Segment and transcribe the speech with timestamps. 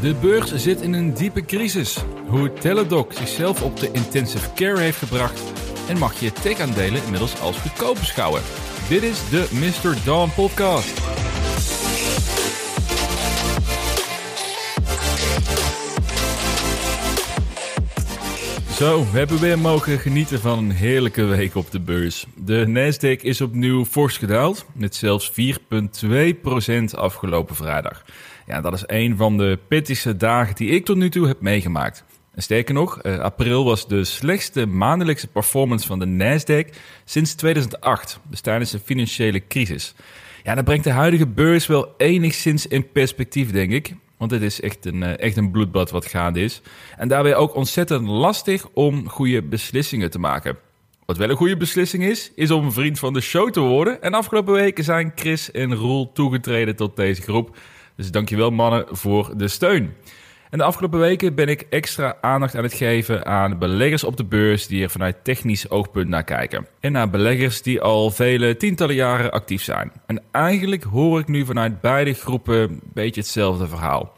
[0.00, 2.04] De beurs zit in een diepe crisis.
[2.26, 5.40] Hoe Teladoc zichzelf op de intensive care heeft gebracht
[5.88, 8.42] en mag je tech-aandelen inmiddels als goedkoop beschouwen.
[8.88, 10.04] Dit is de Mr.
[10.04, 10.98] Dawn podcast.
[18.70, 22.26] Zo, we hebben weer mogen genieten van een heerlijke week op de beurs.
[22.36, 25.36] De Nasdaq is opnieuw fors gedaald, met zelfs 4,2%
[26.94, 28.04] afgelopen vrijdag.
[28.50, 32.04] Ja, dat is een van de pittigste dagen die ik tot nu toe heb meegemaakt.
[32.34, 36.74] En sterker nog, eh, april was de slechtste maandelijkse performance van de Nasdaq
[37.04, 39.94] sinds 2008, dus tijdens de financiële crisis.
[40.42, 43.94] Ja, dat brengt de huidige beurs wel enigszins in perspectief, denk ik.
[44.16, 46.62] Want het is echt een, eh, echt een bloedbad wat gaande is.
[46.96, 50.56] En daarbij ook ontzettend lastig om goede beslissingen te maken.
[51.06, 54.02] Wat wel een goede beslissing is, is om een vriend van de show te worden.
[54.02, 57.56] En afgelopen weken zijn Chris en Roel toegetreden tot deze groep.
[58.00, 59.92] Dus dankjewel mannen voor de steun.
[60.50, 64.24] En de afgelopen weken ben ik extra aandacht aan het geven aan beleggers op de
[64.24, 66.66] beurs die er vanuit technisch oogpunt naar kijken.
[66.80, 69.92] En naar beleggers die al vele tientallen jaren actief zijn.
[70.06, 74.12] En eigenlijk hoor ik nu vanuit beide groepen een beetje hetzelfde verhaal.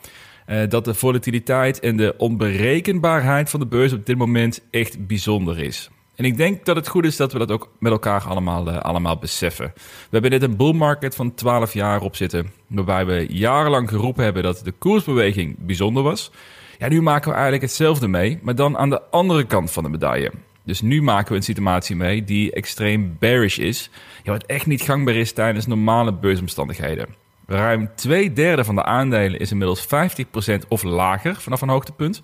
[0.47, 5.59] Uh, dat de volatiliteit en de onberekenbaarheid van de beurs op dit moment echt bijzonder
[5.59, 5.91] is.
[6.15, 8.79] En ik denk dat het goed is dat we dat ook met elkaar allemaal, uh,
[8.79, 9.73] allemaal beseffen.
[9.75, 14.25] We hebben net een bull market van 12 jaar op zitten, waarbij we jarenlang geroepen
[14.25, 16.31] hebben dat de koersbeweging bijzonder was.
[16.79, 19.89] Ja, nu maken we eigenlijk hetzelfde mee, maar dan aan de andere kant van de
[19.89, 20.33] medaille.
[20.65, 23.91] Dus nu maken we een situatie mee die extreem bearish is,
[24.23, 27.07] ja, wat echt niet gangbaar is tijdens normale beursomstandigheden.
[27.47, 32.23] Ruim twee derde van de aandelen is inmiddels 50% of lager vanaf een hoogtepunt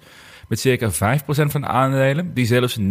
[0.49, 0.93] met circa 5%
[1.27, 2.83] van de aandelen die zelfs 90%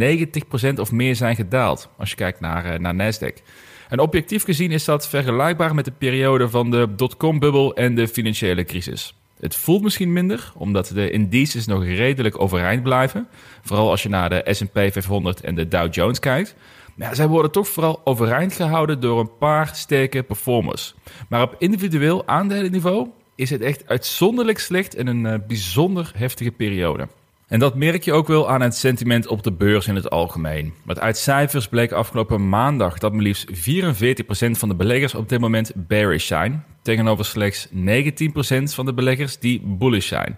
[0.76, 3.44] of meer zijn gedaald als je kijkt naar, uh, naar Nasdaq.
[3.90, 8.64] En objectief gezien is dat vergelijkbaar met de periode van de dotcom-bubbel en de financiële
[8.64, 9.16] crisis.
[9.40, 13.28] Het voelt misschien minder, omdat de indices nog redelijk overeind blijven.
[13.62, 16.56] Vooral als je naar de S&P 500 en de Dow Jones kijkt.
[16.96, 20.96] Maar zij worden toch vooral overeind gehouden door een paar sterke performers.
[21.30, 27.08] Maar op individueel aandelenniveau is het echt uitzonderlijk slecht in een uh, bijzonder heftige periode.
[27.48, 30.74] En dat merk je ook wel aan het sentiment op de beurs in het algemeen.
[30.86, 33.52] Want uit cijfers bleek afgelopen maandag dat maar liefst 44%
[34.52, 37.74] van de beleggers op dit moment bearish zijn, tegenover slechts 19%
[38.64, 40.38] van de beleggers die bullish zijn.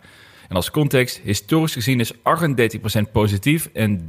[0.50, 2.18] En als context, historisch gezien is 38%
[3.12, 4.06] positief en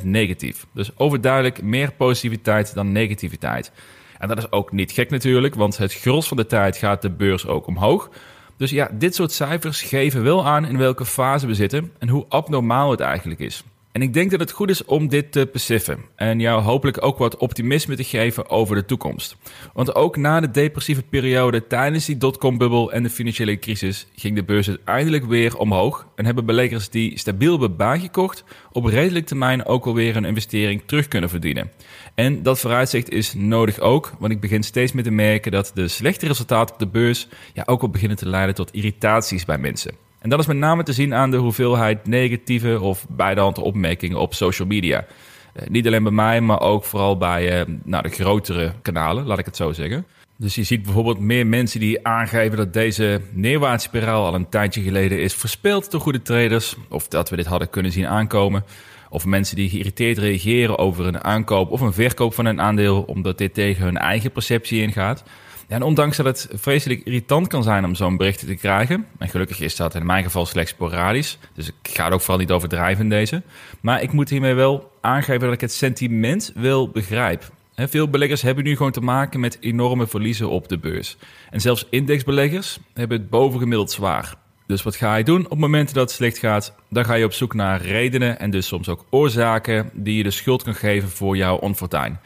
[0.00, 0.66] 30% negatief.
[0.74, 3.72] Dus overduidelijk meer positiviteit dan negativiteit.
[4.18, 7.10] En dat is ook niet gek natuurlijk, want het gros van de tijd gaat de
[7.10, 8.10] beurs ook omhoog.
[8.58, 12.26] Dus ja, dit soort cijfers geven wel aan in welke fase we zitten en hoe
[12.28, 13.64] abnormaal het eigenlijk is.
[13.98, 17.18] En ik denk dat het goed is om dit te beseffen en jou hopelijk ook
[17.18, 19.36] wat optimisme te geven over de toekomst.
[19.72, 24.44] Want ook na de depressieve periode tijdens die dotcom-bubbel en de financiële crisis ging de
[24.44, 29.86] beurs uiteindelijk weer omhoog en hebben beleggers die stabiel hebben bijgekocht op redelijk termijn ook
[29.86, 31.70] alweer een investering terug kunnen verdienen.
[32.14, 35.88] En dat vooruitzicht is nodig ook, want ik begin steeds meer te merken dat de
[35.88, 40.07] slechte resultaten op de beurs ja, ook al beginnen te leiden tot irritaties bij mensen.
[40.18, 44.34] En dat is met name te zien aan de hoeveelheid negatieve of beidehand opmerkingen op
[44.34, 45.06] social media.
[45.54, 49.38] Uh, niet alleen bij mij, maar ook vooral bij uh, nou, de grotere kanalen, laat
[49.38, 50.06] ik het zo zeggen.
[50.36, 55.20] Dus je ziet bijvoorbeeld meer mensen die aangeven dat deze neerwaartspiraal al een tijdje geleden
[55.20, 56.76] is verspeeld door goede traders.
[56.88, 58.64] Of dat we dit hadden kunnen zien aankomen.
[59.10, 63.38] Of mensen die geïrriteerd reageren over een aankoop of een verkoop van een aandeel, omdat
[63.38, 65.24] dit tegen hun eigen perceptie ingaat.
[65.68, 69.28] Ja, en ondanks dat het vreselijk irritant kan zijn om zo'n bericht te krijgen, en
[69.28, 72.50] gelukkig is dat in mijn geval slechts sporadisch, dus ik ga er ook vooral niet
[72.50, 73.42] overdrijven in deze,
[73.80, 77.50] maar ik moet hiermee wel aangeven dat ik het sentiment wel begrijp.
[77.74, 81.16] Veel beleggers hebben nu gewoon te maken met enorme verliezen op de beurs.
[81.50, 84.34] En zelfs indexbeleggers hebben het bovengemiddeld zwaar.
[84.66, 86.74] Dus wat ga je doen op momenten dat het slecht gaat?
[86.90, 90.30] Dan ga je op zoek naar redenen en dus soms ook oorzaken die je de
[90.30, 92.18] schuld kan geven voor jouw onfortuin.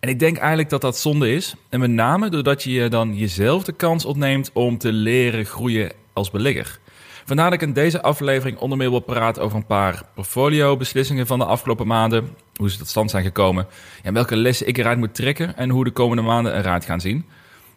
[0.00, 1.54] En ik denk eigenlijk dat dat zonde is.
[1.68, 6.30] En met name doordat je dan jezelf de kans ontneemt om te leren groeien als
[6.30, 6.78] belegger.
[7.24, 11.38] Vandaar dat ik in deze aflevering onder meer wil praten over een paar portfolio-beslissingen van
[11.38, 12.36] de afgelopen maanden.
[12.56, 13.66] Hoe ze tot stand zijn gekomen.
[14.02, 17.24] En welke lessen ik eruit moet trekken en hoe de komende maanden eruit gaan zien.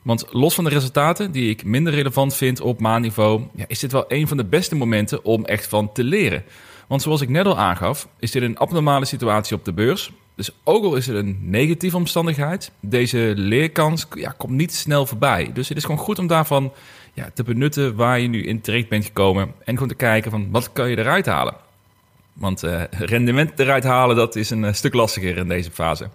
[0.01, 3.91] Want los van de resultaten, die ik minder relevant vind op maandniveau, ja, is dit
[3.91, 6.43] wel een van de beste momenten om echt van te leren.
[6.87, 10.11] Want zoals ik net al aangaf, is dit een abnormale situatie op de beurs.
[10.35, 15.51] Dus ook al is het een negatieve omstandigheid, deze leerkans ja, komt niet snel voorbij.
[15.53, 16.73] Dus het is gewoon goed om daarvan
[17.13, 19.51] ja, te benutten waar je nu in terecht bent gekomen.
[19.63, 21.55] En gewoon te kijken van wat kan je eruit halen.
[22.33, 26.09] Want uh, rendement eruit halen, dat is een uh, stuk lastiger in deze fase.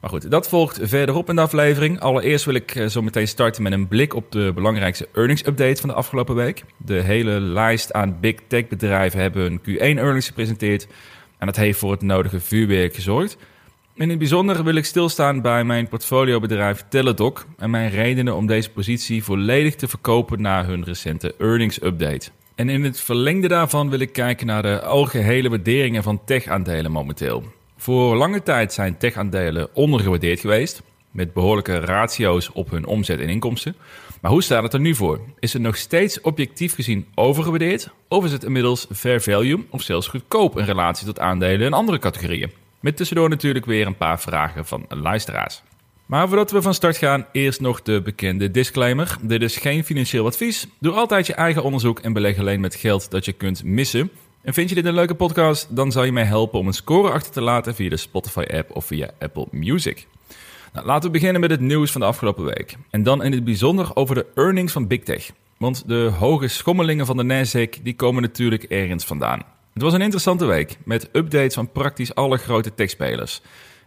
[0.00, 2.00] Maar goed, dat volgt verderop in de aflevering.
[2.00, 5.88] Allereerst wil ik zo meteen starten met een blik op de belangrijkste earnings update van
[5.88, 6.64] de afgelopen week.
[6.76, 10.86] De hele lijst aan big tech bedrijven hebben hun Q1 earnings gepresenteerd.
[11.42, 13.36] En dat heeft voor het nodige vuurwerk gezorgd.
[13.94, 18.70] In het bijzonder wil ik stilstaan bij mijn portfoliobedrijf Teladoc en mijn redenen om deze
[18.70, 22.30] positie volledig te verkopen na hun recente earnings update.
[22.54, 27.44] En in het verlengde daarvan wil ik kijken naar de algehele waarderingen van tech-aandelen momenteel.
[27.76, 33.76] Voor lange tijd zijn tech-aandelen ondergewaardeerd geweest, met behoorlijke ratio's op hun omzet en inkomsten.
[34.22, 35.20] Maar hoe staat het er nu voor?
[35.38, 37.88] Is het nog steeds objectief gezien overgewaardeerd?
[38.08, 41.98] Of is het inmiddels fair value of zelfs goedkoop in relatie tot aandelen in andere
[41.98, 42.52] categorieën?
[42.80, 45.62] Met tussendoor natuurlijk weer een paar vragen van luisteraars.
[46.06, 49.16] Maar voordat we van start gaan, eerst nog de bekende disclaimer.
[49.22, 50.66] Dit is geen financieel advies.
[50.78, 54.10] Doe altijd je eigen onderzoek en beleg alleen met geld dat je kunt missen.
[54.42, 57.10] En vind je dit een leuke podcast, dan zal je mij helpen om een score
[57.10, 60.06] achter te laten via de Spotify-app of via Apple Music.
[60.72, 62.76] Nou, laten we beginnen met het nieuws van de afgelopen week.
[62.90, 65.30] En dan in het bijzonder over de earnings van Big Tech.
[65.58, 69.42] Want de hoge schommelingen van de Nasdaq die komen natuurlijk ergens vandaan.
[69.72, 73.42] Het was een interessante week met updates van praktisch alle grote techspelers.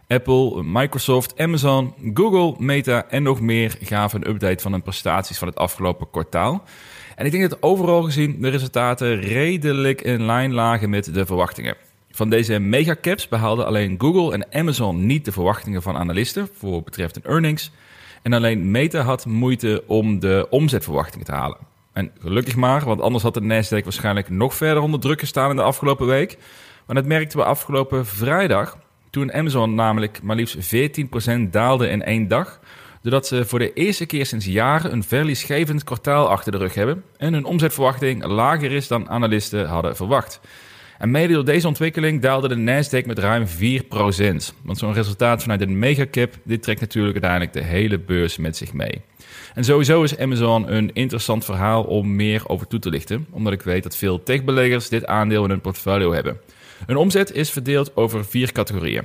[0.08, 5.48] Apple, Microsoft, Amazon, Google, Meta en nog meer gaven een update van hun prestaties van
[5.48, 6.64] het afgelopen kwartaal.
[7.16, 11.76] En ik denk dat overal gezien de resultaten redelijk in lijn lagen met de verwachtingen.
[12.16, 17.14] Van deze megacaps behaalden alleen Google en Amazon niet de verwachtingen van analisten voor betreft
[17.14, 17.70] hun earnings.
[18.22, 21.58] En alleen Meta had moeite om de omzetverwachtingen te halen.
[21.92, 25.56] En gelukkig maar, want anders had de Nasdaq waarschijnlijk nog verder onder druk gestaan in
[25.56, 26.38] de afgelopen week.
[26.86, 28.78] Maar dat merkten we afgelopen vrijdag,
[29.10, 30.74] toen Amazon namelijk maar liefst
[31.36, 32.60] 14% daalde in één dag.
[33.02, 37.04] Doordat ze voor de eerste keer sinds jaren een verliesgevend kwartaal achter de rug hebben
[37.16, 40.40] en hun omzetverwachting lager is dan analisten hadden verwacht.
[40.98, 43.50] En mede door deze ontwikkeling daalde de Nasdaq met ruim 4%.
[44.62, 48.72] Want zo'n resultaat vanuit een megacap, dit trekt natuurlijk uiteindelijk de hele beurs met zich
[48.72, 49.00] mee.
[49.54, 53.62] En sowieso is Amazon een interessant verhaal om meer over toe te lichten, omdat ik
[53.62, 56.40] weet dat veel techbeleggers dit aandeel in hun portfolio hebben.
[56.86, 59.04] Hun omzet is verdeeld over vier categorieën.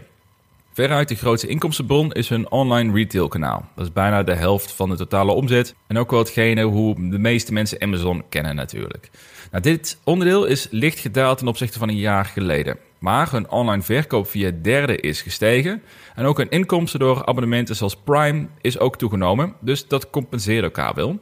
[0.73, 3.65] Veruit de grootste inkomstenbron is hun online retail kanaal.
[3.75, 7.19] Dat is bijna de helft van de totale omzet en ook wel hetgene hoe de
[7.19, 9.09] meeste mensen Amazon kennen natuurlijk.
[9.51, 12.77] Nou, dit onderdeel is licht gedaald ten opzichte van een jaar geleden.
[12.99, 15.83] Maar hun online verkoop via derde is gestegen.
[16.15, 19.53] En ook hun inkomsten door abonnementen zoals Prime is ook toegenomen.
[19.59, 21.19] Dus dat compenseert elkaar wel.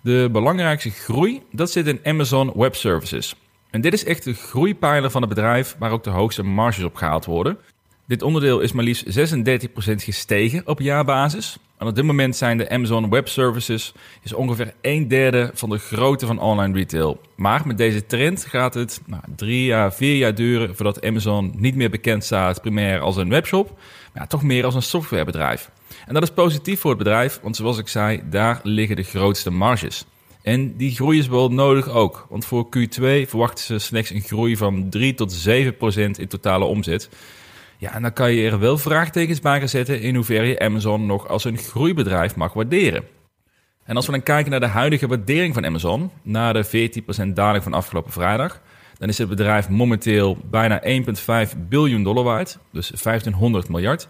[0.00, 3.34] De belangrijkste groei, dat zit in Amazon Web Services.
[3.70, 6.94] En dit is echt de groeipijler van het bedrijf waar ook de hoogste marges op
[6.94, 7.58] gehaald worden.
[8.06, 9.52] Dit onderdeel is maar liefst 36%
[9.96, 11.56] gestegen op jaarbasis.
[11.78, 15.78] En op dit moment zijn de Amazon Web Services is ongeveer een derde van de
[15.78, 17.20] grootte van online retail.
[17.36, 21.74] Maar met deze trend gaat het nou, drie à vier jaar duren voordat Amazon niet
[21.74, 23.78] meer bekend staat primair als een webshop,
[24.14, 25.70] maar toch meer als een softwarebedrijf.
[26.06, 29.50] En dat is positief voor het bedrijf, want zoals ik zei, daar liggen de grootste
[29.50, 30.04] marges.
[30.42, 34.56] En die groei is wel nodig ook, want voor Q2 verwachten ze slechts een groei
[34.56, 37.08] van 3 tot 7 procent in totale omzet.
[37.82, 41.06] Ja, en dan kan je er wel vraagtekens bij gaan zetten in hoeverre je Amazon
[41.06, 43.04] nog als een groeibedrijf mag waarderen.
[43.84, 46.90] En als we dan kijken naar de huidige waardering van Amazon, na de
[47.26, 48.60] 14% daling van afgelopen vrijdag,
[48.98, 50.82] dan is het bedrijf momenteel bijna
[51.52, 54.08] 1,5 biljoen dollar waard, dus 1500 miljard.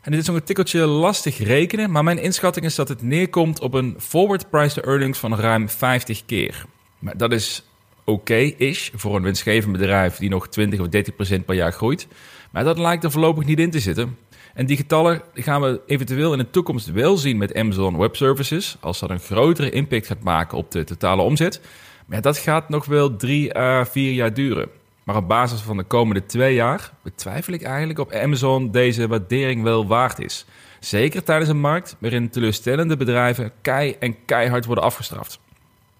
[0.00, 3.60] En dit is nog een tikkeltje lastig rekenen, maar mijn inschatting is dat het neerkomt
[3.60, 6.64] op een forward price to earnings van ruim 50 keer.
[6.98, 7.62] Maar dat is
[8.04, 12.08] oké-ish voor een winstgevend bedrijf die nog 20 of 30% per jaar groeit.
[12.50, 14.16] Maar dat lijkt er voorlopig niet in te zitten.
[14.54, 18.76] En die getallen gaan we eventueel in de toekomst wel zien met Amazon Web Services,
[18.80, 21.60] als dat een grotere impact gaat maken op de totale omzet.
[22.06, 24.68] Maar dat gaat nog wel drie à vier jaar duren.
[25.04, 29.62] Maar op basis van de komende twee jaar betwijfel ik eigenlijk of Amazon deze waardering
[29.62, 30.46] wel waard is.
[30.80, 35.40] Zeker tijdens een markt waarin teleurstellende bedrijven kei en keihard worden afgestraft.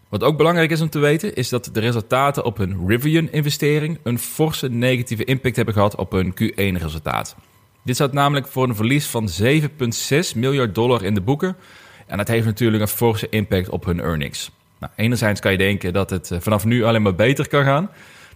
[0.08, 4.18] Wat ook belangrijk is om te weten, is dat de resultaten op hun Rivian-investering een
[4.18, 7.36] forse negatieve impact hebben gehad op hun Q1-resultaat.
[7.82, 11.56] Dit staat namelijk voor een verlies van 7,6 miljard dollar in de boeken.
[12.06, 14.50] En dat heeft natuurlijk een forse impact op hun earnings.
[14.80, 17.90] Nou, enerzijds kan je denken dat het eh, vanaf nu alleen maar beter kan gaan.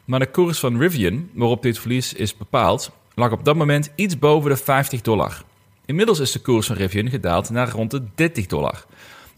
[0.04, 4.18] Maar de koers van Rivian, waarop dit verlies is bepaald, lag op dat moment iets
[4.18, 5.42] boven de 50 dollar.
[5.84, 8.84] Inmiddels is de koers van Rivian gedaald naar rond de 30 dollar.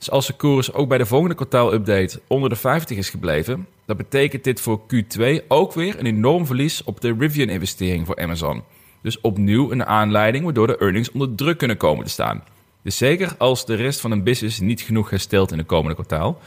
[0.02, 3.97] Dus als de koers ook bij de volgende kwartaal-update onder de 50 is gebleven, dan
[3.97, 8.62] betekent dit voor Q2 ook weer een enorm verlies op de Rivian-investering voor Amazon.
[9.02, 12.44] Dus opnieuw een aanleiding waardoor de earnings onder druk kunnen komen te staan.
[12.82, 16.40] Dus zeker als de rest van een business niet genoeg herstelt in de komende kwartaal.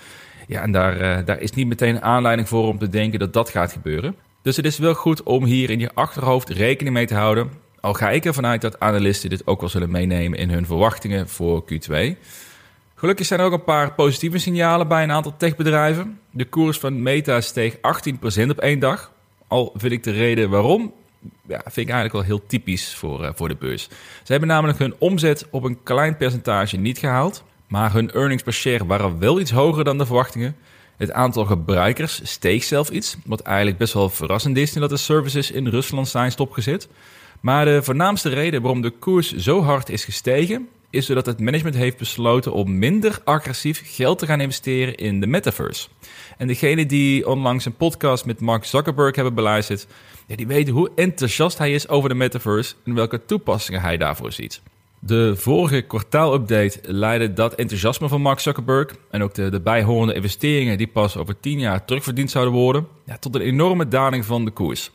[0.48, 3.34] Ja, en daar, uh, daar is niet meteen een aanleiding voor om te denken dat
[3.34, 4.16] dat gaat gebeuren.
[4.42, 7.50] Dus het is wel goed om hier in je achterhoofd rekening mee te houden
[7.86, 11.30] Al ga ik ervan uit dat analisten dit ook wel zullen meenemen in hun verwachtingen
[11.30, 12.18] voor Q2.
[13.06, 16.20] Gelukkig zijn er ook een paar positieve signalen bij een aantal techbedrijven.
[16.32, 19.12] De koers van Meta steeg 18% op één dag.
[19.48, 20.94] Al vind ik de reden waarom,
[21.48, 23.84] ja, vind ik eigenlijk wel heel typisch voor, uh, voor de beurs.
[24.24, 27.44] Ze hebben namelijk hun omzet op een klein percentage niet gehaald.
[27.68, 30.56] Maar hun earnings per share waren wel iets hoger dan de verwachtingen.
[30.98, 35.52] Het aantal gebruikers steeg zelf iets, wat eigenlijk best wel verrassend is dat de services
[35.52, 36.88] in Rusland zijn stopgezet.
[37.40, 41.76] Maar de voornaamste reden waarom de koers zo hard is gestegen, is doordat het management
[41.76, 45.88] heeft besloten om minder agressief geld te gaan investeren in de metaverse.
[46.38, 49.88] En degene die onlangs een podcast met Mark Zuckerberg hebben beluisterd,
[50.28, 54.32] ja, die weten hoe enthousiast hij is over de metaverse en welke toepassingen hij daarvoor
[54.32, 54.62] ziet.
[55.00, 60.78] De vorige kwartaalupdate leidde dat enthousiasme van Mark Zuckerberg en ook de, de bijhorende investeringen
[60.78, 64.52] die pas over 10 jaar terugverdiend zouden worden, ja, tot een enorme daling van de
[64.52, 64.92] koers.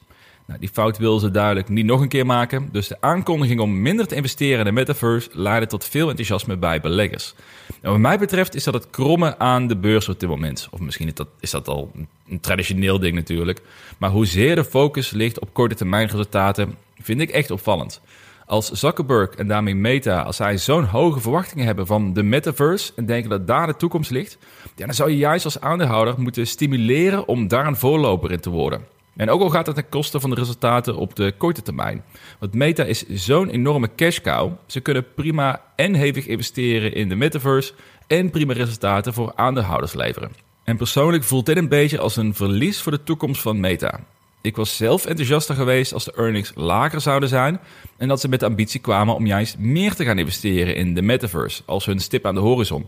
[0.51, 3.83] Nou, die fout wil ze duidelijk niet nog een keer maken, dus de aankondiging om
[3.83, 7.35] minder te investeren in de metaverse leidde tot veel enthousiasme bij beleggers.
[7.69, 10.69] Nou, wat mij betreft is dat het krommen aan de beurs op dit moment.
[10.71, 11.93] Of misschien is dat, is dat al
[12.29, 13.61] een traditioneel ding natuurlijk.
[13.99, 18.01] Maar hoezeer de focus ligt op korte termijn resultaten, vind ik echt opvallend.
[18.47, 23.07] Als Zuckerberg en daarmee Meta, als zij zo'n hoge verwachtingen hebben van de metaverse en
[23.07, 24.39] denken dat daar de toekomst ligt,
[24.75, 28.99] dan zou je juist als aandeelhouder moeten stimuleren om daar een voorloper in te worden.
[29.17, 32.05] En ook al gaat het ten koste van de resultaten op de korte termijn.
[32.39, 34.53] Want Meta is zo'n enorme cash cow.
[34.67, 37.73] Ze kunnen prima en hevig investeren in de metaverse
[38.07, 40.33] en prima resultaten voor aandeelhouders leveren.
[40.65, 44.01] En persoonlijk voelt dit een beetje als een verlies voor de toekomst van Meta.
[44.43, 47.61] Ik was zelf enthousiaster geweest als de earnings lager zouden zijn
[47.97, 51.03] en dat ze met de ambitie kwamen om juist meer te gaan investeren in de
[51.03, 52.87] metaverse als hun stip aan de horizon.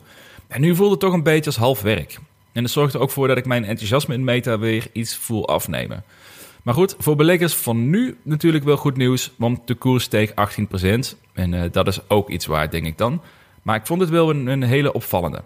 [0.49, 2.19] En nu voelde het toch een beetje als half werk.
[2.53, 5.49] En dat zorgt er ook voor dat ik mijn enthousiasme in Meta weer iets voel
[5.49, 6.05] afnemen.
[6.63, 10.35] Maar goed, voor beleggers van nu natuurlijk wel goed nieuws, want de koers steeg 18%.
[11.33, 13.23] En uh, dat is ook iets waard, denk ik dan.
[13.63, 15.43] Maar ik vond het wel een, een hele opvallende.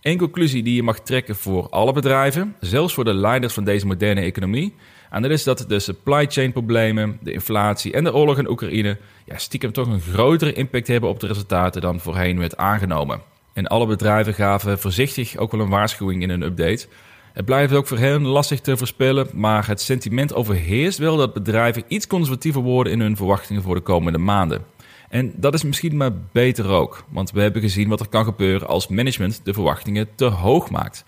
[0.00, 3.86] Eén conclusie die je mag trekken voor alle bedrijven, zelfs voor de leiders van deze
[3.86, 4.74] moderne economie.
[5.10, 8.98] En dat is dat de supply chain problemen, de inflatie en de oorlog in Oekraïne
[9.24, 13.20] ja, stiekem toch een grotere impact hebben op de resultaten dan voorheen werd aangenomen.
[13.52, 16.86] En alle bedrijven gaven voorzichtig ook wel een waarschuwing in een update.
[17.32, 21.84] Het blijft ook voor hen lastig te voorspellen, maar het sentiment overheerst wel dat bedrijven
[21.88, 24.64] iets conservatiever worden in hun verwachtingen voor de komende maanden.
[25.08, 28.68] En dat is misschien maar beter ook, want we hebben gezien wat er kan gebeuren
[28.68, 31.04] als management de verwachtingen te hoog maakt.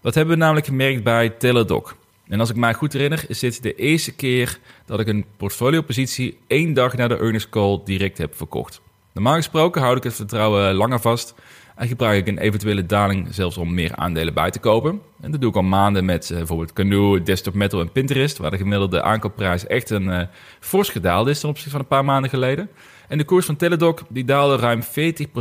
[0.00, 1.96] Dat hebben we namelijk gemerkt bij Teladoc.
[2.28, 6.38] En als ik mij goed herinner, is dit de eerste keer dat ik een portfoliopositie
[6.46, 8.80] één dag na de earnings call direct heb verkocht.
[9.12, 11.34] Normaal gesproken houd ik het vertrouwen langer vast
[11.76, 15.00] en gebruik ik een eventuele daling zelfs om meer aandelen bij te kopen.
[15.20, 18.50] En dat doe ik al maanden met uh, bijvoorbeeld Canoe, Desktop Metal en Pinterest, waar
[18.50, 20.20] de gemiddelde aankoopprijs echt een uh,
[20.60, 22.68] fors gedaald is ten opzichte van een paar maanden geleden.
[23.08, 24.86] En de koers van Teladoc die daalde ruim 40%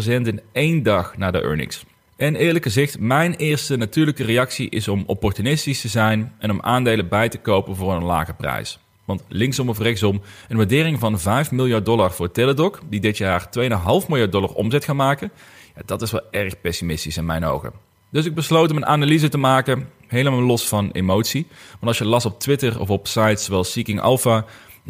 [0.06, 1.86] in één dag na de earnings.
[2.16, 7.08] En eerlijk gezegd, mijn eerste natuurlijke reactie is om opportunistisch te zijn en om aandelen
[7.08, 8.80] bij te kopen voor een lage prijs.
[9.06, 13.50] Want linksom of rechtsom, een waardering van 5 miljard dollar voor Teladoc, die dit jaar
[13.60, 15.32] 2,5 miljard dollar omzet gaan maken,
[15.76, 17.72] ja, dat is wel erg pessimistisch in mijn ogen.
[18.10, 21.48] Dus ik besloot om een analyse te maken, helemaal los van emotie.
[21.72, 24.46] Want als je las op Twitter of op sites zoals Seeking Alpha, nou,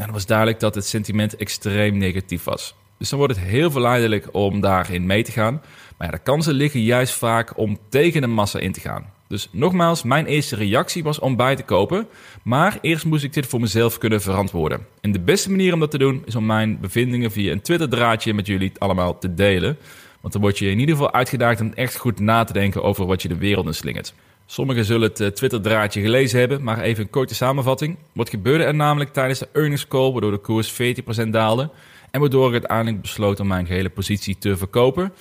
[0.08, 2.76] dan was duidelijk dat het sentiment extreem negatief was.
[2.98, 5.62] Dus dan wordt het heel verleidelijk om daarin mee te gaan.
[5.98, 9.14] Maar ja, de kansen liggen juist vaak om tegen de massa in te gaan.
[9.28, 12.08] Dus nogmaals, mijn eerste reactie was om bij te kopen.
[12.44, 14.86] Maar eerst moest ik dit voor mezelf kunnen verantwoorden.
[15.02, 18.34] En de beste manier om dat te doen is om mijn bevindingen via een Twitter-draadje
[18.34, 19.78] met jullie allemaal te delen.
[20.22, 23.06] Want dan word je in ieder geval uitgedaagd om echt goed na te denken over
[23.06, 24.14] wat je de wereld in slingert.
[24.46, 27.98] Sommigen zullen het eh, Twitter-draadje gelezen hebben, maar even een korte samenvatting.
[28.12, 31.70] Wat gebeurde er namelijk tijdens de earnings call, waardoor de koers 40% daalde?
[32.12, 35.14] En waardoor ik uiteindelijk besloot om mijn gehele positie te verkopen.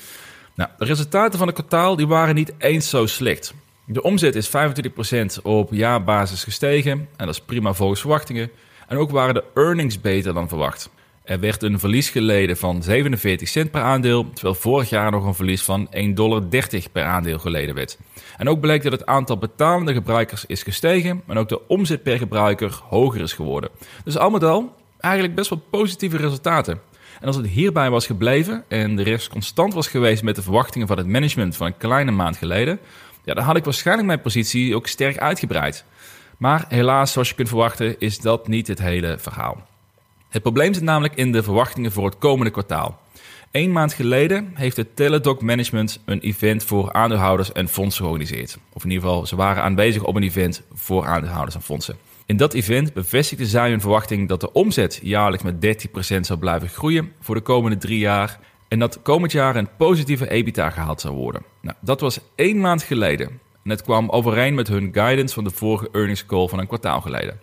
[0.55, 3.55] Nou, de resultaten van het kwartaal die waren niet eens zo slecht.
[3.87, 8.51] De omzet is 25% op jaarbasis gestegen en dat is prima volgens verwachtingen.
[8.89, 10.91] En ook waren de earnings beter dan verwacht.
[11.23, 15.35] Er werd een verlies geleden van 47 cent per aandeel, terwijl vorig jaar nog een
[15.35, 16.43] verlies van 1,30 dollar
[16.93, 17.99] per aandeel geleden werd.
[18.37, 22.19] En ook bleek dat het aantal betalende gebruikers is gestegen en ook de omzet per
[22.19, 23.71] gebruiker hoger is geworden.
[24.05, 26.81] Dus al met al eigenlijk best wel positieve resultaten.
[27.21, 30.87] En als het hierbij was gebleven en de rest constant was geweest met de verwachtingen
[30.87, 32.79] van het management van een kleine maand geleden,
[33.25, 35.85] ja, dan had ik waarschijnlijk mijn positie ook sterk uitgebreid.
[36.39, 39.67] Maar helaas, zoals je kunt verwachten, is dat niet het hele verhaal.
[40.29, 43.01] Het probleem zit namelijk in de verwachtingen voor het komende kwartaal.
[43.51, 48.59] Een maand geleden heeft het Teladoc Management een event voor aandeelhouders en fondsen georganiseerd.
[48.73, 51.97] Of in ieder geval, ze waren aanwezig op een event voor aandeelhouders en fondsen.
[52.27, 56.69] In dat event bevestigde zij hun verwachting dat de omzet jaarlijks met 13% zou blijven
[56.69, 61.15] groeien voor de komende drie jaar en dat komend jaar een positieve EBITDA gehaald zou
[61.15, 61.43] worden.
[61.61, 63.29] Nou, dat was één maand geleden
[63.65, 67.01] en het kwam overeen met hun guidance van de vorige earnings call van een kwartaal
[67.01, 67.41] geleden.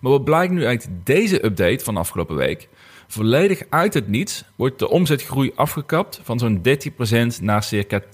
[0.00, 2.68] Maar wat blijkt nu uit deze update van afgelopen week?
[3.06, 6.62] Volledig uit het niets wordt de omzetgroei afgekapt van zo'n
[7.38, 8.04] 13% naar circa 20%.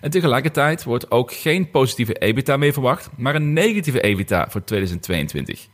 [0.00, 5.68] En tegelijkertijd wordt ook geen positieve EBITDA meer verwacht, maar een negatieve EBITDA voor 2022.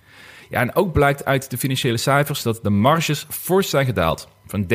[0.50, 4.28] Ja, en ook blijkt uit de financiële cijfers dat de marges fors zijn gedaald.
[4.48, 4.66] Van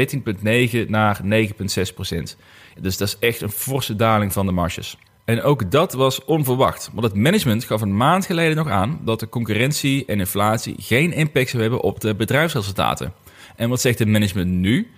[0.84, 2.38] 13,9 naar 9,6%
[2.80, 4.98] Dus dat is echt een forse daling van de marges.
[5.26, 9.20] En ook dat was onverwacht, want het management gaf een maand geleden nog aan dat
[9.20, 13.14] de concurrentie en inflatie geen impact zou hebben op de bedrijfsresultaten.
[13.56, 14.92] En wat zegt het management nu?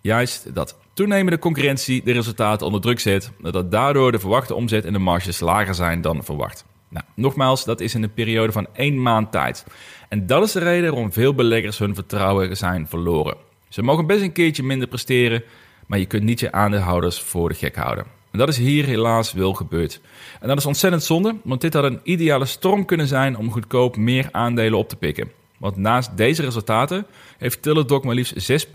[0.00, 4.92] Juist dat toenemende concurrentie de resultaten onder druk zet, dat daardoor de verwachte omzet en
[4.92, 6.64] de marges lager zijn dan verwacht.
[6.88, 9.64] Nou, nogmaals, dat is in een periode van één maand tijd.
[10.08, 13.36] En dat is de reden waarom veel beleggers hun vertrouwen zijn verloren.
[13.72, 15.42] Ze mogen best een keertje minder presteren,
[15.86, 18.04] maar je kunt niet je aandeelhouders voor de gek houden.
[18.30, 20.00] En dat is hier helaas wel gebeurd.
[20.40, 23.96] En dat is ontzettend zonde, want dit had een ideale storm kunnen zijn om goedkoop
[23.96, 25.30] meer aandelen op te pikken.
[25.58, 27.06] Want naast deze resultaten
[27.38, 28.66] heeft Teladoc maar liefst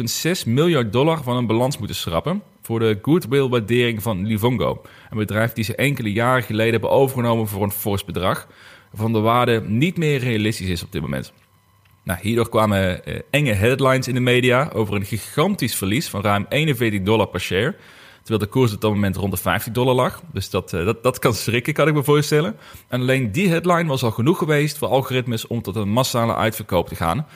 [0.46, 4.82] 6,6 miljard dollar van een balans moeten schrappen voor de goodwill-waardering van Livongo.
[5.10, 8.48] Een bedrijf die ze enkele jaren geleden hebben overgenomen voor een fors bedrag,
[8.92, 11.34] waarvan de waarde niet meer realistisch is op dit moment.
[12.08, 16.46] Nou, hierdoor kwamen eh, enge headlines in de media over een gigantisch verlies van ruim
[16.50, 17.76] 41 dollar per share.
[18.18, 20.22] Terwijl de koers op dat moment rond de 50 dollar lag.
[20.34, 22.56] Dus dat, eh, dat, dat kan schrikken, kan ik me voorstellen.
[22.88, 26.88] En alleen die headline was al genoeg geweest voor algoritmes om tot een massale uitverkoop
[26.88, 27.28] te gaan.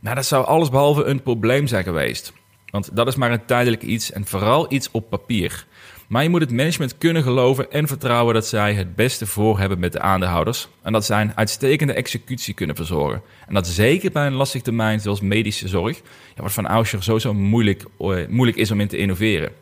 [0.00, 2.32] Nou, dat zou allesbehalve een probleem zijn geweest.
[2.70, 5.66] Want dat is maar een tijdelijk iets en vooral iets op papier.
[6.08, 9.78] Maar je moet het management kunnen geloven en vertrouwen dat zij het beste voor hebben
[9.78, 10.68] met de aandeelhouders.
[10.82, 13.22] En dat zij een uitstekende executie kunnen verzorgen.
[13.46, 16.00] En dat zeker bij een lastig termijn zoals medische zorg,
[16.36, 19.52] ja, wat van oudsher sowieso moeilijk, eh, moeilijk is om in te innoveren.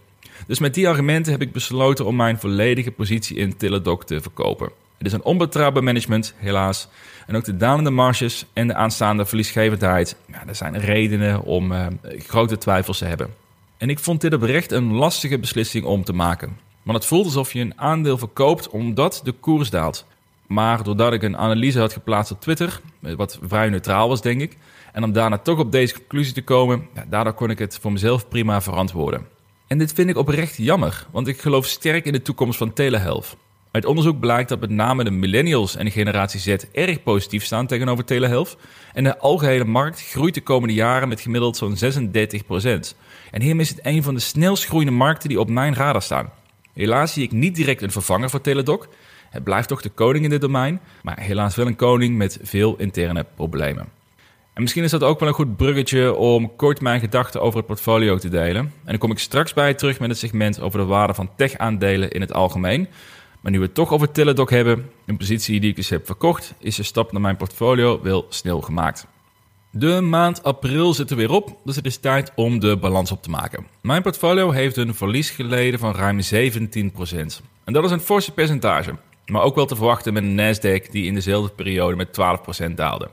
[0.46, 4.70] Dus met die argumenten heb ik besloten om mijn volledige positie in Teladoc te verkopen.
[4.98, 6.88] Het is een onbetrouwbaar management, helaas.
[7.26, 11.86] En ook de dalende marges en de aanstaande verliesgevendheid, ja, dat zijn redenen om uh,
[12.18, 13.45] grote twijfels te hebben.
[13.76, 16.58] En ik vond dit oprecht een lastige beslissing om te maken.
[16.82, 20.06] Want het voelt alsof je een aandeel verkoopt omdat de koers daalt.
[20.46, 24.56] Maar doordat ik een analyse had geplaatst op Twitter, wat vrij neutraal was denk ik,
[24.92, 27.92] en om daarna toch op deze conclusie te komen, ja, daardoor kon ik het voor
[27.92, 29.26] mezelf prima verantwoorden.
[29.66, 33.36] En dit vind ik oprecht jammer, want ik geloof sterk in de toekomst van telehealth.
[33.76, 37.66] Uit onderzoek blijkt dat met name de millennials en de generatie Z erg positief staan
[37.66, 38.56] tegenover telehealth.
[38.92, 42.96] En de algehele markt groeit de komende jaren met gemiddeld zo'n 36%.
[43.30, 46.30] En hiermee is het een van de snelst groeiende markten die op mijn radar staan.
[46.74, 48.88] Helaas zie ik niet direct een vervanger voor Teledoc.
[49.30, 52.76] Het blijft toch de koning in dit domein, maar helaas wel een koning met veel
[52.76, 53.88] interne problemen.
[54.54, 57.66] En misschien is dat ook wel een goed bruggetje om kort mijn gedachten over het
[57.66, 58.62] portfolio te delen.
[58.62, 62.10] En dan kom ik straks bij terug met het segment over de waarde van tech-aandelen
[62.10, 62.88] in het algemeen.
[63.46, 66.54] Maar nu we het toch over Teladoc hebben, een positie die ik dus heb verkocht,
[66.58, 69.06] is de stap naar mijn portfolio wel snel gemaakt.
[69.70, 73.22] De maand april zit er weer op, dus het is tijd om de balans op
[73.22, 73.66] te maken.
[73.80, 76.26] Mijn portfolio heeft een verlies geleden van ruim 17%.
[77.64, 78.94] En dat is een forse percentage,
[79.26, 82.18] maar ook wel te verwachten met een Nasdaq die in dezelfde periode met
[82.70, 83.08] 12% daalde.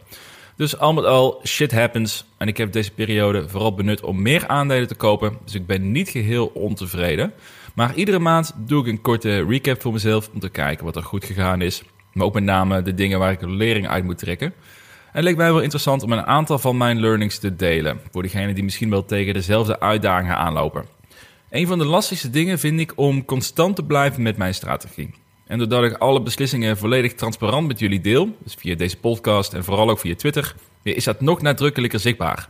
[0.56, 2.26] Dus al met al, shit happens.
[2.38, 5.38] En ik heb deze periode vooral benut om meer aandelen te kopen.
[5.44, 7.34] Dus ik ben niet geheel ontevreden.
[7.74, 11.04] Maar iedere maand doe ik een korte recap voor mezelf om te kijken wat er
[11.04, 11.84] goed gegaan is.
[12.14, 14.48] Maar ook met name de dingen waar ik lering uit moet trekken.
[14.48, 18.00] En het leek mij wel interessant om een aantal van mijn learnings te delen.
[18.12, 20.86] Voor degenen die misschien wel tegen dezelfde uitdagingen aanlopen.
[21.50, 25.14] Een van de lastigste dingen vind ik om constant te blijven met mijn strategie.
[25.48, 29.64] En doordat ik alle beslissingen volledig transparant met jullie deel, dus via deze podcast en
[29.64, 32.50] vooral ook via Twitter, is dat nog nadrukkelijker zichtbaar.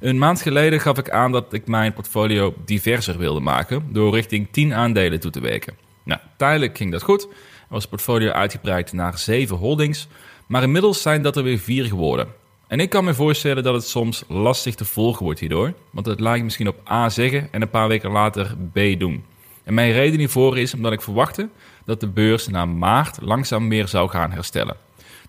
[0.00, 4.48] Een maand geleden gaf ik aan dat ik mijn portfolio diverser wilde maken door richting
[4.50, 5.74] 10 aandelen toe te werken.
[6.04, 7.28] Nou, tijdelijk ging dat goed.
[7.68, 10.08] Was het portfolio uitgebreid naar 7 holdings,
[10.46, 12.28] maar inmiddels zijn dat er weer 4 geworden.
[12.66, 16.20] En ik kan me voorstellen dat het soms lastig te volgen wordt hierdoor, want het
[16.20, 19.24] lijkt misschien op A zeggen en een paar weken later B doen.
[19.64, 21.48] En mijn reden hiervoor is omdat ik verwachtte
[21.84, 24.76] dat de beurs na maart langzaam meer zou gaan herstellen.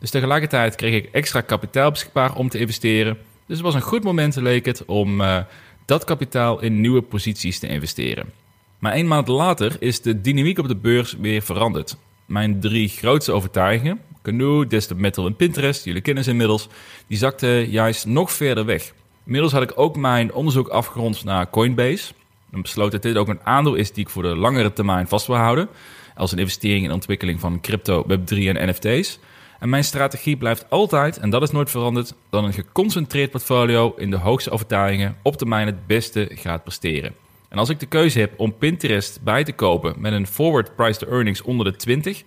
[0.06, 3.18] Dus tegelijkertijd kreeg ik extra kapitaal beschikbaar om te investeren.
[3.46, 5.38] Dus het was een goed moment, leek het, om uh,
[5.86, 8.32] dat kapitaal in nieuwe posities te investeren.
[8.80, 11.98] Maar een maand later is de dynamiek op de beurs weer veranderd.
[12.26, 16.68] Mijn drie grootste overtuigingen, Canoe, Desktop Metal en Pinterest, jullie kennen ze inmiddels,
[17.08, 18.94] die zakten juist nog verder weg.
[19.26, 22.14] Inmiddels had ik ook mijn onderzoek afgerond naar Coinbase.
[22.52, 25.28] En besloot dat dit ook een aandeel is die ik voor de langere termijn vast
[25.28, 25.70] wil houden
[26.16, 29.20] als een investering in de ontwikkeling van crypto, Web3 en NFT's.
[29.66, 34.10] En mijn strategie blijft altijd, en dat is nooit veranderd, dat een geconcentreerd portfolio in
[34.10, 37.14] de hoogste overtuigingen op termijn het beste gaat presteren.
[37.50, 41.00] En als ik de keuze heb om Pinterest bij te kopen met een forward price
[41.00, 42.24] to earnings onder de 20,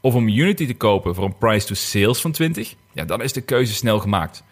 [0.00, 3.32] of om Unity te kopen voor een price to sales van 20, ja, dan is
[3.32, 4.42] de keuze snel gemaakt.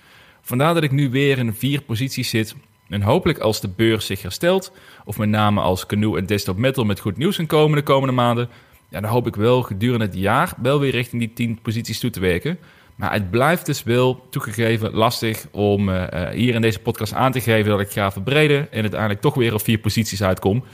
[0.43, 2.55] Vandaar dat ik nu weer in vier posities zit.
[2.89, 4.73] En hopelijk als de beurs zich herstelt,
[5.05, 8.15] of met name als Canoe en Desktop Metal met goed nieuws gaan komen de komende
[8.15, 8.49] maanden,
[8.89, 12.11] ja, dan hoop ik wel gedurende het jaar wel weer richting die 10 posities toe
[12.11, 12.59] te werken.
[12.95, 17.41] Maar het blijft dus wel toegegeven lastig om uh, hier in deze podcast aan te
[17.41, 20.65] geven dat ik ga verbreden en uiteindelijk toch weer op vier posities uitkom.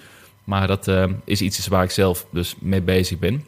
[0.44, 3.44] Maar dat uh, is iets waar ik zelf dus mee bezig ben.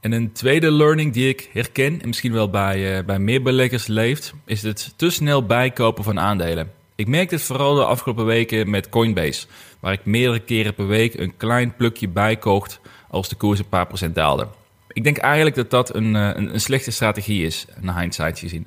[0.00, 4.34] En een tweede learning die ik herken en misschien wel bij, bij meer beleggers leeft,
[4.44, 6.70] is het te snel bijkopen van aandelen.
[6.94, 9.46] Ik merk dit vooral de afgelopen weken met Coinbase,
[9.80, 12.80] waar ik meerdere keren per week een klein plukje bijkocht
[13.12, 14.46] als de koers een paar procent daalde.
[14.88, 18.66] Ik denk eigenlijk dat dat een, een, een slechte strategie is, naar hindsight gezien.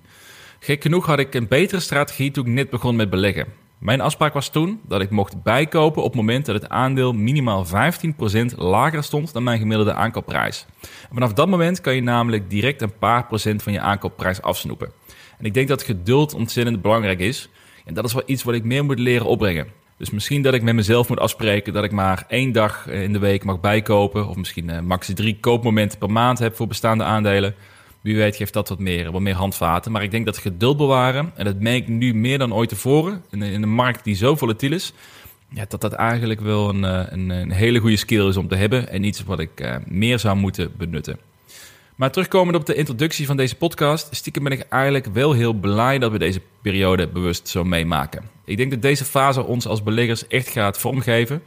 [0.59, 3.47] Gek genoeg had ik een betere strategie toen ik net begon met beleggen.
[3.77, 7.65] Mijn afspraak was toen dat ik mocht bijkopen op het moment dat het aandeel minimaal
[7.65, 7.69] 15%
[8.55, 10.65] lager stond dan mijn gemiddelde aankoopprijs.
[11.13, 14.91] Vanaf dat moment kan je namelijk direct een paar procent van je aankoopprijs afsnoepen.
[15.37, 17.49] En ik denk dat geduld ontzettend belangrijk is.
[17.85, 19.67] En dat is wel iets wat ik meer moet leren opbrengen.
[19.97, 23.19] Dus misschien dat ik met mezelf moet afspreken dat ik maar één dag in de
[23.19, 24.27] week mag bijkopen.
[24.27, 27.55] Of misschien uh, max drie koopmomenten per maand heb voor bestaande aandelen.
[28.01, 29.91] Wie weet geeft dat wat meer, wat meer handvaten.
[29.91, 33.23] Maar ik denk dat geduld bewaren, en dat merk ik nu meer dan ooit tevoren,
[33.31, 34.93] in, een markt die zo volatiel is,
[35.49, 38.89] ja, dat dat eigenlijk wel een, een, een, hele goede skill is om te hebben
[38.89, 41.19] en iets wat ik meer zou moeten benutten.
[41.95, 45.99] Maar terugkomend op de introductie van deze podcast, stiekem ben ik eigenlijk wel heel blij
[45.99, 48.23] dat we deze periode bewust zo meemaken.
[48.45, 51.41] Ik denk dat deze fase ons als beleggers echt gaat vormgeven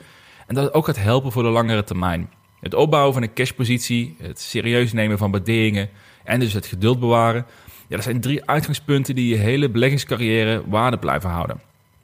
[0.47, 2.31] en dat het ook gaat helpen voor de langere termijn.
[2.61, 5.89] Het opbouwen van een cashpositie, het serieus nemen van waarderingen
[6.25, 7.47] en dus het geduld bewaren.
[7.89, 11.61] Ja, dat zijn drie uitgangspunten die je hele beleggingscarrière waarde blijven houden.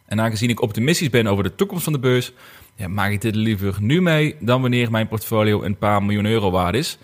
[0.07, 2.33] En aangezien ik optimistisch ben over de toekomst van de beurs,
[2.77, 6.51] ja, maak ik dit liever nu mee dan wanneer mijn portfolio een paar miljoen euro
[6.51, 6.99] waard is.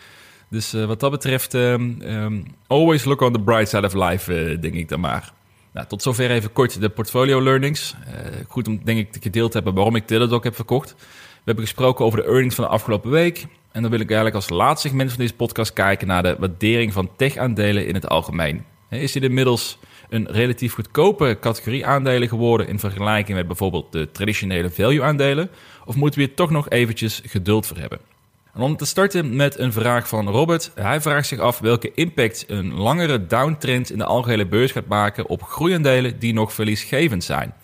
[0.50, 4.50] Dus uh, wat dat betreft, um, um, always look on the bright side of life,
[4.50, 5.32] uh, denk ik dan maar.
[5.72, 7.94] Nou, tot zover even kort de portfolio learnings.
[8.08, 8.14] Uh,
[8.48, 10.94] goed om denk ik te gedeeld te hebben waarom ik Teladoc heb verkocht.
[10.98, 13.46] We hebben gesproken over de earnings van de afgelopen week.
[13.72, 16.92] En dan wil ik eigenlijk als laatste segment van deze podcast kijken naar de waardering
[16.92, 18.64] van tech-aandelen in het algemeen.
[18.88, 24.70] Is dit inmiddels een relatief goedkope categorie aandelen geworden in vergelijking met bijvoorbeeld de traditionele
[24.70, 25.50] value-aandelen?
[25.84, 28.09] Of moeten we hier toch nog eventjes geduld voor hebben?
[28.54, 30.70] En om te starten met een vraag van Robert.
[30.74, 35.28] Hij vraagt zich af welke impact een langere downtrend in de algehele beurs gaat maken
[35.28, 37.54] op groeiaandelen die nog verliesgevend zijn.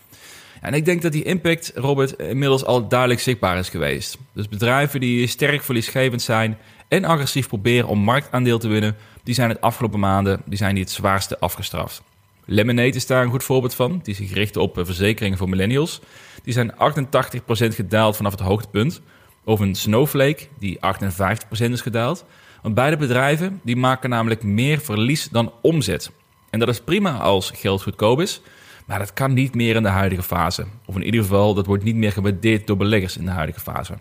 [0.60, 4.18] En ik denk dat die impact, Robert, inmiddels al duidelijk zichtbaar is geweest.
[4.32, 9.48] Dus bedrijven die sterk verliesgevend zijn en agressief proberen om marktaandeel te winnen, die zijn
[9.48, 12.02] het afgelopen maanden die zijn die het zwaarste afgestraft.
[12.44, 16.00] Lemonade is daar een goed voorbeeld van, die zich richt op verzekeringen voor millennials.
[16.42, 16.76] Die zijn 88%
[17.74, 19.00] gedaald vanaf het hoogtepunt.
[19.46, 22.24] Of een Snowflake, die 58% is gedaald.
[22.62, 26.10] Want beide bedrijven die maken namelijk meer verlies dan omzet.
[26.50, 28.40] En dat is prima als geld goedkoop is,
[28.84, 30.66] maar dat kan niet meer in de huidige fase.
[30.86, 33.94] Of in ieder geval, dat wordt niet meer gewaardeerd door beleggers in de huidige fase.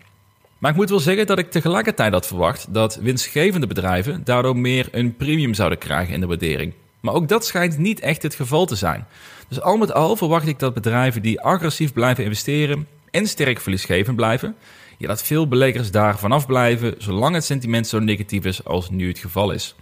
[0.58, 4.88] Maar ik moet wel zeggen dat ik tegelijkertijd had verwacht dat winstgevende bedrijven daardoor meer
[4.92, 6.74] een premium zouden krijgen in de waardering.
[7.00, 9.08] Maar ook dat schijnt niet echt het geval te zijn.
[9.48, 14.16] Dus al met al verwacht ik dat bedrijven die agressief blijven investeren en sterk verliesgevend
[14.16, 14.56] blijven,
[14.98, 19.08] ja, dat veel beleggers daar vanaf blijven zolang het sentiment zo negatief is als nu
[19.08, 19.76] het geval is.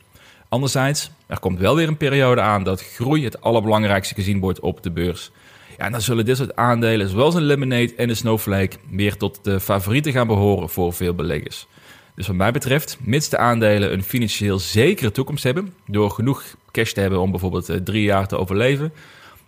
[0.50, 4.84] Anderzijds, er komt wel weer een periode aan dat groei het allerbelangrijkste gezien wordt op
[4.84, 5.32] de beurs.
[5.78, 9.40] Ja, en dan zullen dit soort aandelen, zoals een Lemonade en een Snowflake, weer tot
[9.44, 11.68] de favorieten gaan behoren voor veel beleggers.
[12.16, 16.92] Dus wat mij betreft, mits de aandelen een financieel zekere toekomst hebben, door genoeg cash
[16.92, 18.94] te hebben om bijvoorbeeld eh, drie jaar te overleven,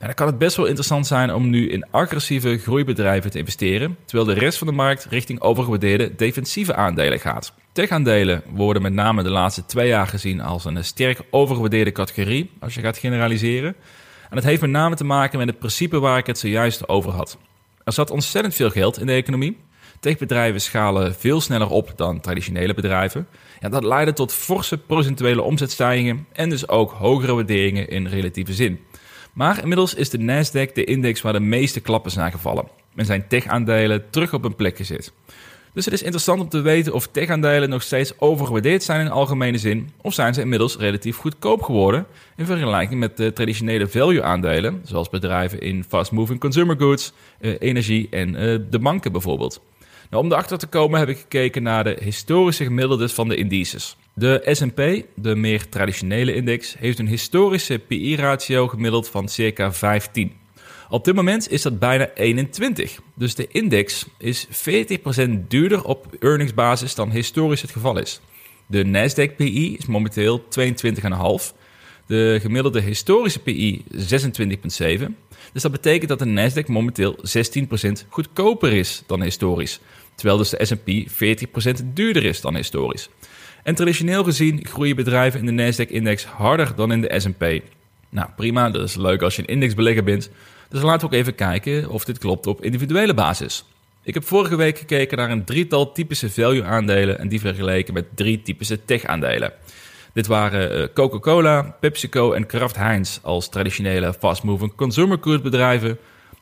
[0.05, 4.27] dan kan het best wel interessant zijn om nu in agressieve groeibedrijven te investeren, terwijl
[4.27, 7.53] de rest van de markt richting overgewaardeerde defensieve aandelen gaat.
[7.71, 12.73] Tech-aandelen worden met name de laatste twee jaar gezien als een sterk overgewaardeerde categorie, als
[12.73, 13.75] je gaat generaliseren.
[14.29, 17.11] En dat heeft met name te maken met het principe waar ik het zojuist over
[17.11, 17.37] had.
[17.83, 19.57] Er zat ontzettend veel geld in de economie.
[19.99, 23.27] Techbedrijven schalen veel sneller op dan traditionele bedrijven.
[23.59, 28.79] Ja, dat leidde tot forse procentuele omzetstijgingen en dus ook hogere waarderingen in relatieve zin.
[29.35, 32.67] Maar inmiddels is de Nasdaq de index waar de meeste klappen zijn gevallen.
[32.95, 35.13] En zijn tech-aandelen terug op een plek gezet.
[35.73, 39.57] Dus het is interessant om te weten of tech-aandelen nog steeds overgewaardeerd zijn in algemene
[39.57, 45.09] zin, of zijn ze inmiddels relatief goedkoop geworden in vergelijking met de traditionele value-aandelen, zoals
[45.09, 49.61] bedrijven in fast-moving consumer goods, eh, energie en eh, de banken bijvoorbeeld.
[50.09, 53.97] Nou, om erachter te komen heb ik gekeken naar de historische gemiddeldes van de indices.
[54.17, 60.31] De S&P, de meer traditionele index, heeft een historische PI-ratio gemiddeld van circa 15.
[60.89, 62.99] Op dit moment is dat bijna 21.
[63.13, 64.49] Dus de index is 40%
[65.47, 68.21] duurder op earningsbasis dan historisch het geval is.
[68.67, 71.55] De Nasdaq PI is momenteel 22,5.
[72.05, 73.97] De gemiddelde historische PI 26,7.
[75.53, 79.79] Dus dat betekent dat de Nasdaq momenteel 16% goedkoper is dan historisch.
[80.15, 80.89] Terwijl dus de S&P
[81.81, 83.09] 40% duurder is dan historisch.
[83.65, 87.43] En traditioneel gezien groeien bedrijven in de Nasdaq-index harder dan in de S&P.
[88.09, 90.29] Nou prima, dat is leuk als je een indexbelegger bent.
[90.69, 93.65] Dus laten we ook even kijken of dit klopt op individuele basis.
[94.03, 98.41] Ik heb vorige week gekeken naar een drietal typische value-aandelen en die vergeleken met drie
[98.41, 99.53] typische tech-aandelen.
[100.13, 105.97] Dit waren eh, Coca-Cola, PepsiCo en Kraft Heinz als traditionele fast-moving consumer goods bedrijven.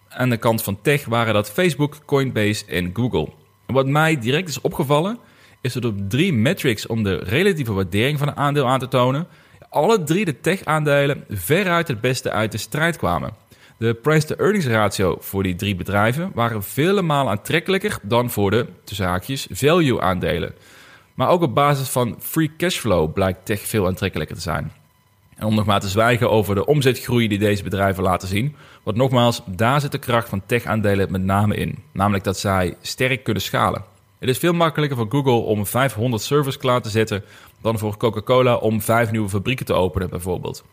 [0.09, 3.29] Aan de kant van tech waren dat Facebook, Coinbase en Google.
[3.65, 5.19] En wat mij direct is opgevallen,
[5.63, 9.27] is dat op drie metrics om de relatieve waardering van een aandeel aan te tonen,
[9.69, 13.33] alle drie de tech-aandelen veruit het beste uit de strijd kwamen.
[13.77, 19.05] De price-to-earnings ratio voor die drie bedrijven waren vele malen aantrekkelijker dan voor de, tussen
[19.05, 20.53] haakjes, value-aandelen.
[21.13, 24.71] Maar ook op basis van free cashflow blijkt tech veel aantrekkelijker te zijn.
[25.35, 28.55] En om nog maar te zwijgen over de omzetgroei die deze bedrijven laten zien.
[28.83, 31.83] Want nogmaals, daar zit de kracht van tech-aandelen met name in.
[31.91, 33.91] Namelijk dat zij sterk kunnen schalen.
[34.23, 37.23] Het is veel makkelijker voor Google om 500 servers klaar te zetten
[37.61, 40.63] dan voor Coca-Cola om vijf nieuwe fabrieken te openen bijvoorbeeld.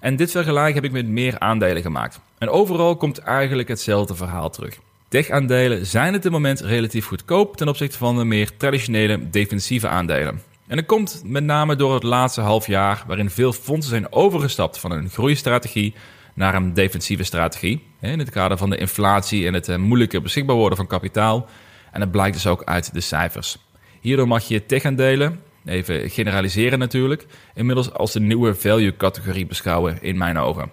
[0.00, 2.20] En dit vergelijk heb ik met meer aandelen gemaakt.
[2.38, 4.78] En overal komt eigenlijk hetzelfde verhaal terug.
[5.08, 10.42] Tech-aandelen zijn op dit moment relatief goedkoop ten opzichte van de meer traditionele defensieve aandelen.
[10.66, 14.78] En dat komt met name door het laatste half jaar, waarin veel fondsen zijn overgestapt
[14.78, 15.94] van een groeistrategie
[16.34, 17.82] naar een defensieve strategie.
[18.00, 21.48] In het kader van de inflatie en het eh, moeilijker beschikbaar worden van kapitaal.
[21.92, 23.58] En dat blijkt dus ook uit de cijfers.
[24.00, 30.38] Hierdoor mag je tech-aandelen, even generaliseren natuurlijk, inmiddels als de nieuwe value-categorie beschouwen in mijn
[30.38, 30.70] ogen.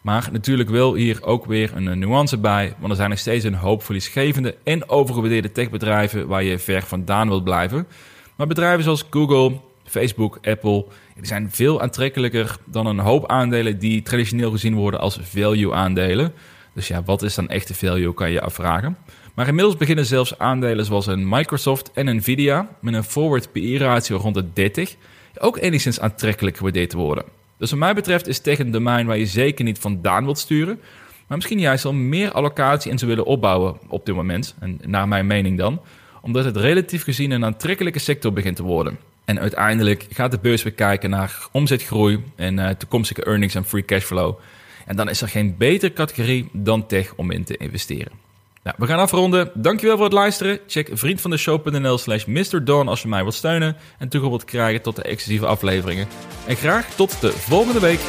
[0.00, 3.54] Maar natuurlijk wel hier ook weer een nuance bij, want er zijn nog steeds een
[3.54, 7.86] hoop verliesgevende en overgewaardeerde techbedrijven waar je ver vandaan wilt blijven.
[8.36, 14.02] Maar bedrijven zoals Google, Facebook, Apple, die zijn veel aantrekkelijker dan een hoop aandelen die
[14.02, 16.32] traditioneel gezien worden als value aandelen.
[16.72, 18.96] Dus ja, wat is dan echte value, kan je afvragen.
[19.34, 24.34] Maar inmiddels beginnen zelfs aandelen zoals een Microsoft en Nvidia met een forward PE-ratio rond
[24.34, 24.96] de 30
[25.38, 27.24] ook enigszins aantrekkelijk gewaardeerd te worden.
[27.56, 30.80] Dus wat mij betreft is tech een domein waar je zeker niet vandaan wilt sturen,
[31.26, 35.08] maar misschien juist al meer allocatie in zou willen opbouwen op dit moment, en naar
[35.08, 35.80] mijn mening dan,
[36.22, 38.98] omdat het relatief gezien een aantrekkelijke sector begint te worden.
[39.24, 43.84] En uiteindelijk gaat de beurs weer kijken naar omzetgroei en uh, toekomstige earnings en free
[43.84, 44.38] cashflow.
[44.90, 48.12] En dan is er geen betere categorie dan tech om in te investeren.
[48.62, 49.50] Nou, we gaan afronden.
[49.54, 50.58] Dankjewel voor het luisteren.
[50.66, 55.46] Check vriendvandeshow.nl slash MrDawn als je mij wilt steunen en toegang krijgen tot de exclusieve
[55.46, 56.06] afleveringen.
[56.46, 58.00] En graag tot de volgende week.